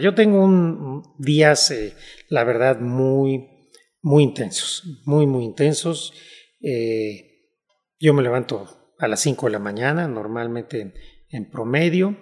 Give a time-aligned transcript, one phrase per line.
[0.00, 1.94] yo tengo un, días, eh,
[2.28, 3.48] la verdad, muy,
[4.00, 6.12] muy intensos, muy, muy intensos.
[6.60, 7.48] Eh,
[7.98, 10.94] yo me levanto a las 5 de la mañana, normalmente
[11.30, 12.16] en, promedio.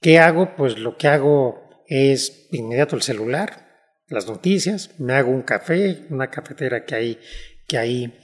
[0.00, 0.56] ¿Qué hago?
[0.56, 3.68] Pues lo que hago es inmediato el celular,
[4.08, 7.18] las noticias, me hago un café, una cafetera que hay,
[7.66, 8.18] que hay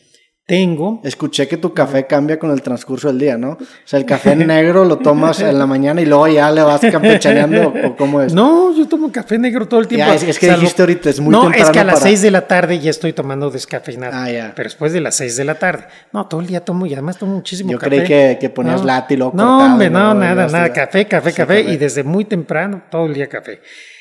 [0.49, 1.03] tengo.
[1.05, 3.51] Escuché que tu café cambia con el transcurso del día, ¿no?
[3.51, 6.81] O sea, el café negro lo tomas en la mañana y luego ya le vas
[6.81, 8.32] campechaneando o cómo es.
[8.32, 10.11] No, yo tomo café negro todo el tiempo.
[10.11, 12.79] es, que dijiste ahorita, es muy No, es que a las 6 de la tarde
[12.79, 14.13] ya estoy tomando descafeinado.
[14.17, 14.53] Ah, ya.
[14.57, 15.85] Pero después de las 6 de la tarde.
[16.14, 17.85] No, todo el día tomo y además tomo muchísimo café.
[17.85, 20.72] Yo creí que, que ponías no, luego No, hombre, no, nada, nada.
[20.72, 23.61] Café, café, café, Y desde muy temprano, todo el día café.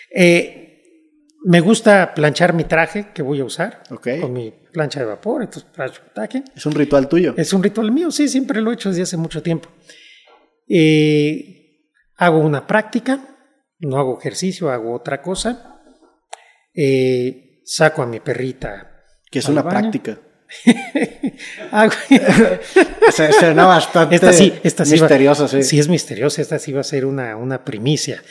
[0.09, 0.66] Eh,
[1.47, 5.71] me gusta planchar mi traje que voy a usar con mi plancha de vapor, entonces
[5.73, 6.43] plancho traje.
[6.53, 7.33] ¿Es un ritual tuyo?
[7.37, 9.70] Es un ritual mío, sí, siempre lo he hecho desde hace mucho tiempo.
[10.67, 11.85] Eh,
[12.17, 13.21] hago una práctica,
[13.79, 15.79] no hago ejercicio, hago otra cosa.
[16.73, 19.05] Eh, saco a mi perrita.
[19.32, 20.20] Que es una práctica.
[23.11, 25.63] Suena bastante esta sí, esta sí misteriosa, sí.
[25.63, 28.21] Sí, es misteriosa, esta sí va a ser una, una primicia.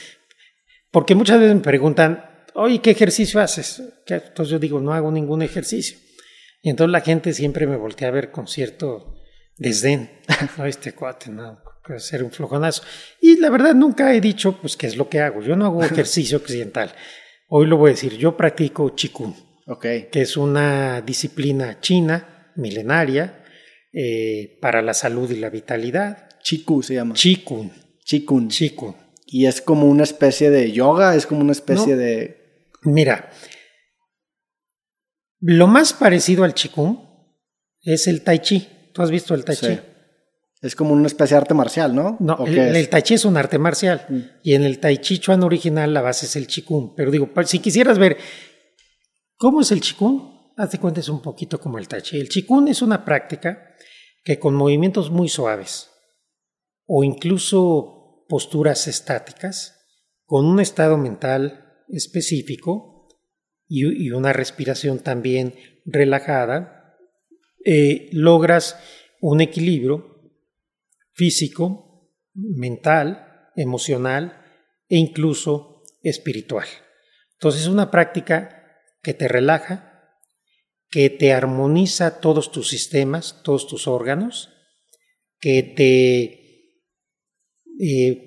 [0.90, 3.82] Porque muchas veces me preguntan, oye, ¿qué ejercicio haces?
[4.06, 5.98] Entonces yo digo, no hago ningún ejercicio.
[6.62, 9.14] Y entonces la gente siempre me voltea a ver con cierto
[9.56, 10.10] desdén.
[10.56, 12.82] No, este cuate, no, puede ser un flojonazo.
[13.20, 15.42] Y la verdad nunca he dicho, pues, qué es lo que hago.
[15.42, 16.92] Yo no hago ejercicio occidental.
[17.48, 19.34] Hoy lo voy a decir, yo practico Qigong,
[19.66, 20.08] okay.
[20.10, 23.44] que es una disciplina china, milenaria,
[23.92, 26.28] eh, para la salud y la vitalidad.
[26.42, 27.14] Qigong se llama.
[27.14, 27.70] Qigong.
[28.04, 28.48] Qigong.
[28.48, 28.96] Qigong.
[29.26, 32.35] Y es como una especie de yoga, es como una especie de
[32.86, 33.30] Mira,
[35.40, 36.98] lo más parecido al Qigong
[37.82, 38.90] es el Tai Chi.
[38.92, 39.78] ¿Tú has visto el Tai Chi?
[40.62, 42.16] Es como una especie de arte marcial, ¿no?
[42.18, 44.06] No, el, Tai Chi es un arte marcial.
[44.08, 44.20] Mm.
[44.42, 46.94] Y en el Tai Chi Chuan original la base es el Qigong.
[46.96, 48.16] Pero digo, si quisieras ver
[49.36, 52.18] cómo es el Qigong, hazte cuenta es un poquito como el Tai Chi.
[52.18, 53.74] El Qigong es una práctica
[54.24, 55.90] que con movimientos muy suaves
[56.86, 59.74] o incluso posturas estáticas,
[60.24, 63.08] con un estado mental específico
[63.68, 65.54] y, una respiración también
[65.84, 66.96] relajada,
[67.64, 68.78] eh, logras
[69.20, 70.32] un equilibrio
[71.12, 74.44] físico, mental, emocional
[74.88, 76.66] e incluso espiritual.
[77.32, 80.12] Entonces es una práctica que te relaja,
[80.90, 84.52] que te armoniza todos tus sistemas, todos tus órganos,
[85.40, 86.46] que te
[87.78, 88.25] eh,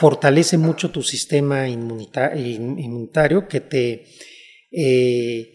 [0.00, 4.06] fortalece mucho tu sistema inmunitario, que te
[4.70, 5.52] eh,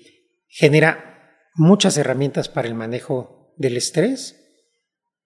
[0.47, 1.09] genera
[1.55, 4.35] muchas herramientas para el manejo del estrés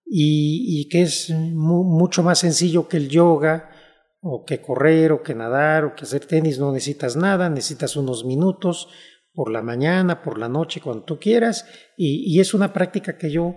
[0.06, 3.70] y, que es mucho más sencillo que el yoga
[4.22, 8.26] o que correr o que nadar o que hacer tenis, no necesitas nada, necesitas unos
[8.26, 8.90] minutos
[9.34, 11.66] por la mañana, por la noche, cuando tú quieras.
[11.98, 13.56] Y, es una práctica que yo,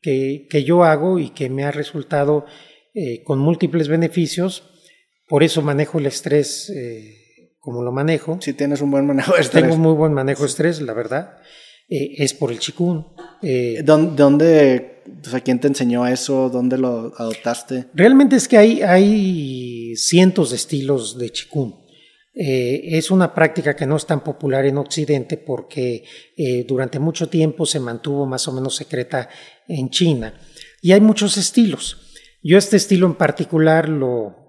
[0.00, 2.46] que, yo hago y que me ha resultado
[2.94, 4.75] eh, con múltiples beneficios
[5.28, 8.38] por eso manejo el estrés eh, como lo manejo.
[8.40, 9.64] Si tienes un buen manejo de estrés.
[9.64, 11.38] Tengo muy buen manejo de estrés, la verdad.
[11.88, 13.06] Eh, es por el chikun.
[13.42, 16.48] Eh, ¿Dónde, o sea, quién te enseñó eso?
[16.48, 17.86] ¿Dónde lo adoptaste?
[17.94, 21.74] Realmente es que hay, hay cientos de estilos de chikun.
[22.34, 26.04] es una práctica que no es tan popular en Occidente porque
[26.68, 29.28] durante mucho tiempo se mantuvo más o menos secreta
[29.66, 30.34] en China.
[30.82, 31.96] Y hay muchos estilos.
[32.42, 34.45] Yo este estilo en particular lo,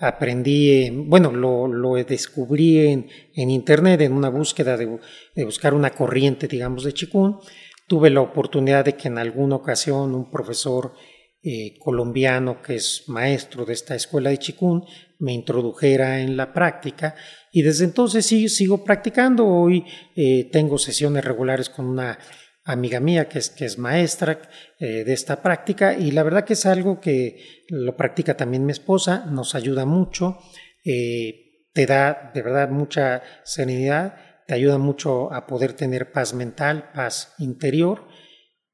[0.00, 4.98] aprendí, bueno, lo, lo descubrí en, en, internet en una búsqueda de,
[5.34, 7.38] de, buscar una corriente, digamos, de chikun.
[7.86, 10.94] Tuve la oportunidad de que en alguna ocasión un profesor
[11.42, 14.84] eh, colombiano que es maestro de esta escuela de chikun
[15.20, 17.14] me introdujera en la práctica
[17.50, 19.46] y desde entonces sí, sigo practicando.
[19.46, 19.84] Hoy
[20.14, 22.18] eh, tengo sesiones regulares con una
[22.64, 24.40] amiga mía que es, que es maestra
[24.78, 28.72] eh, de esta práctica y la verdad que es algo que lo practica también mi
[28.72, 30.38] esposa, nos ayuda mucho,
[30.84, 36.90] eh, te da de verdad mucha serenidad, te ayuda mucho a poder tener paz mental,
[36.94, 38.06] paz interior,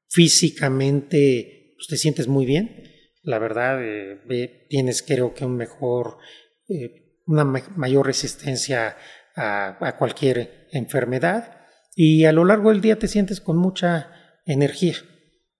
[0.09, 2.83] físicamente pues, te sientes muy bien,
[3.23, 6.17] la verdad eh, tienes creo que un mejor,
[7.25, 8.97] una mayor resistencia
[9.35, 11.56] a, a cualquier enfermedad
[11.99, 14.11] y a lo largo del día te sientes con mucha
[14.45, 14.93] energía.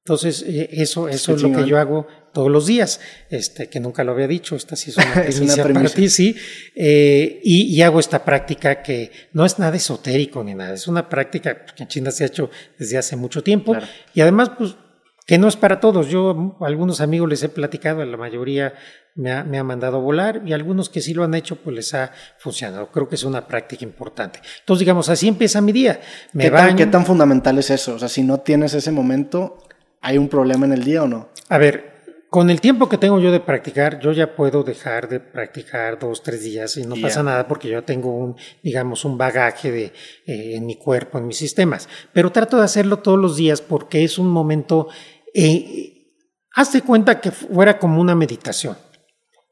[0.05, 3.01] Entonces, eh, eso, eso es lo que yo hago todos los días,
[3.31, 6.35] este, que nunca lo había dicho, esta sí es una primicia, para ti, sí,
[6.75, 11.65] eh, y, hago esta práctica que no es nada esotérico ni nada, es una práctica
[11.65, 13.75] que en China se ha hecho desde hace mucho tiempo,
[14.13, 14.75] y además, pues,
[15.27, 16.07] que no es para todos.
[16.07, 18.73] Yo a algunos amigos les he platicado, a la mayoría
[19.13, 21.75] me ha, me ha, mandado a volar y algunos que sí lo han hecho, pues
[21.75, 22.87] les ha funcionado.
[22.91, 24.39] Creo que es una práctica importante.
[24.59, 25.99] Entonces, digamos, así empieza mi día.
[26.31, 27.95] Me ¿Qué, tan, ¿Qué tan fundamental es eso?
[27.95, 29.57] O sea, si no tienes ese momento,
[30.01, 31.29] ¿hay un problema en el día o no?
[31.49, 31.97] A ver,
[32.29, 36.23] con el tiempo que tengo yo de practicar, yo ya puedo dejar de practicar dos,
[36.23, 39.93] tres días y no pasa nada porque yo tengo un, digamos, un bagaje de,
[40.25, 41.87] eh, en mi cuerpo, en mis sistemas.
[42.11, 44.89] Pero trato de hacerlo todos los días porque es un momento,
[45.37, 45.97] eh,
[46.55, 48.77] hazte cuenta que fuera como una meditación.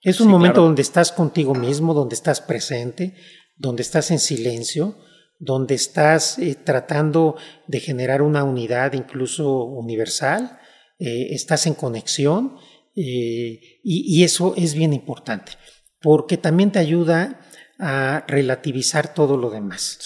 [0.01, 3.15] Es un momento donde estás contigo mismo, donde estás presente,
[3.55, 4.97] donde estás en silencio,
[5.39, 7.35] donde estás eh, tratando
[7.67, 10.59] de generar una unidad incluso universal,
[10.99, 12.57] eh, estás en conexión
[12.95, 15.53] eh, y, eso es bien importante,
[16.01, 17.41] porque también te ayuda
[17.79, 19.99] a relativizar todo lo demás.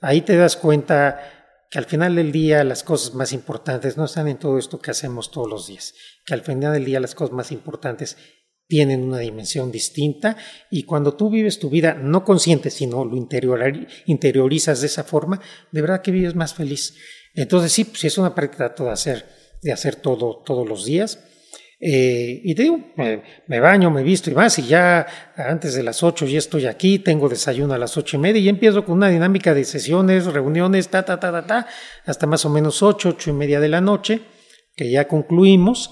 [0.00, 1.41] Ahí te das cuenta
[1.72, 4.90] que al final del día las cosas más importantes no están en todo esto que
[4.90, 5.94] hacemos todos los días,
[6.26, 8.18] que al final del día las cosas más importantes
[8.68, 10.36] tienen una dimensión distinta
[10.70, 15.40] y cuando tú vives tu vida no consciente, sino lo interiorizas de esa forma,
[15.70, 16.94] de verdad que vives más feliz.
[17.32, 19.26] Entonces sí, pues es una práctica de hacer,
[19.62, 21.20] de hacer todo todos los días.
[21.84, 22.78] Eh, y digo,
[23.48, 27.00] me, baño, me visto y más, y ya antes de las ocho ya estoy aquí,
[27.00, 30.86] tengo desayuno a las ocho y media y empiezo con una dinámica de sesiones, reuniones,
[30.90, 31.66] ta, ta, ta, ta, ta,
[32.06, 34.20] hasta más o menos ocho, ocho y media de la noche,
[34.76, 35.90] que ya concluimos.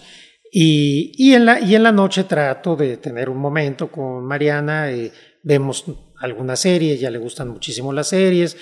[0.53, 4.93] Y, y, en la, y en la noche trato de tener un momento con Mariana,
[4.93, 5.11] eh,
[5.43, 5.85] vemos
[6.21, 8.57] alguna serie, ya le gustan muchísimo las series,